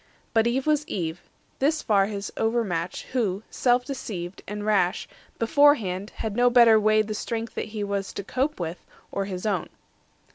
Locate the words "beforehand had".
5.37-6.35